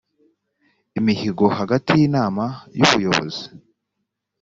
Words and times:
imihigo 0.99 1.45
hagati 1.57 1.89
y 1.99 2.01
inama 2.07 2.45
y 2.77 2.81
ubuyobozi 2.85 3.43